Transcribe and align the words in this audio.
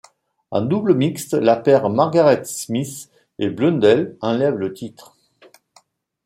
En 0.49 0.61
double 0.63 0.95
mixte, 0.95 1.35
la 1.35 1.55
paire 1.55 1.87
Margaret 1.91 2.45
Smith 2.47 3.11
et 3.37 3.51
Blundell 3.51 4.17
enlève 4.21 4.55
le 4.55 4.73
titre. 4.73 5.15